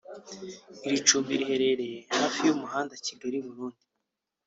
[0.85, 3.83] Iri cumbi riherereye hafi y’umuhanda Kigali-Burundi